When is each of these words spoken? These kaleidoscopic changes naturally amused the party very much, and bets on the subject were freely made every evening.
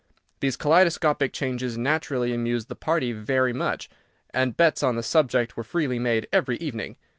These 0.39 0.57
kaleidoscopic 0.57 1.31
changes 1.31 1.77
naturally 1.77 2.33
amused 2.33 2.69
the 2.69 2.75
party 2.75 3.13
very 3.13 3.53
much, 3.53 3.87
and 4.31 4.57
bets 4.57 4.81
on 4.81 4.95
the 4.95 5.03
subject 5.03 5.55
were 5.55 5.63
freely 5.63 5.99
made 5.99 6.27
every 6.33 6.57
evening. 6.57 6.95